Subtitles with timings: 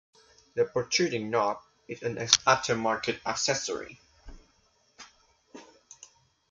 [0.55, 3.99] The protruding knob is an aftermarket accessory.